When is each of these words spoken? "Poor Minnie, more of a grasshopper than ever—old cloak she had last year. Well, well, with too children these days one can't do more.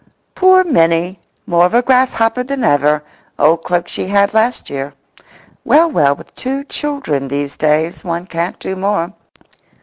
"Poor 0.33 0.63
Minnie, 0.63 1.19
more 1.45 1.63
of 1.63 1.75
a 1.75 1.83
grasshopper 1.83 2.41
than 2.41 2.63
ever—old 2.63 3.63
cloak 3.63 3.87
she 3.87 4.07
had 4.07 4.33
last 4.33 4.67
year. 4.67 4.95
Well, 5.63 5.91
well, 5.91 6.15
with 6.15 6.33
too 6.33 6.63
children 6.63 7.27
these 7.27 7.55
days 7.55 8.03
one 8.03 8.25
can't 8.25 8.57
do 8.57 8.75
more. 8.75 9.13